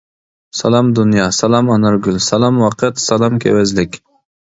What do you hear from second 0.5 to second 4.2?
سالام دۇنيا، سالام ئانارگۈل، سالام ۋاقىت، سالام كېۋەزلىك!